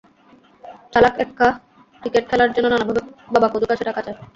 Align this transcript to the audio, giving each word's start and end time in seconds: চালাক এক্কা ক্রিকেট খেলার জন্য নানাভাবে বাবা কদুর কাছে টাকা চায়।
চালাক 0.93 1.15
এক্কা 1.23 1.47
ক্রিকেট 2.01 2.23
খেলার 2.29 2.53
জন্য 2.55 2.67
নানাভাবে 2.69 3.01
বাবা 3.33 3.47
কদুর 3.49 3.69
কাছে 3.71 3.83
টাকা 3.89 4.01
চায়। 4.05 4.17